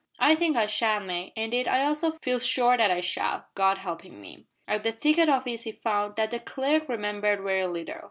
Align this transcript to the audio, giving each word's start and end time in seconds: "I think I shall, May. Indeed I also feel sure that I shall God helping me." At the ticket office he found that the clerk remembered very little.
"I 0.17 0.33
think 0.33 0.57
I 0.57 0.65
shall, 0.65 0.99
May. 0.99 1.31
Indeed 1.35 1.67
I 1.67 1.83
also 1.85 2.09
feel 2.09 2.39
sure 2.39 2.75
that 2.75 2.89
I 2.89 3.01
shall 3.01 3.45
God 3.53 3.77
helping 3.77 4.19
me." 4.19 4.47
At 4.67 4.81
the 4.81 4.91
ticket 4.91 5.29
office 5.29 5.61
he 5.61 5.73
found 5.73 6.15
that 6.15 6.31
the 6.31 6.39
clerk 6.39 6.89
remembered 6.89 7.41
very 7.41 7.67
little. 7.67 7.99